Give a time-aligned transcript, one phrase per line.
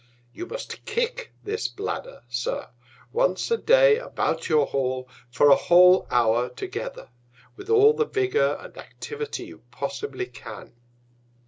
[0.33, 2.69] You must kick this Bladder, Sir,
[3.13, 7.09] once a Day about your Hall for a whole Hour together,
[7.55, 10.73] with all the Vigour and Activity you possibly can.